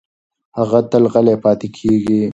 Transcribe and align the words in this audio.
هغه 0.57 0.79
تل 0.91 1.03
غلې 1.13 1.35
پاتې 1.43 1.67
کېږي. 1.77 2.21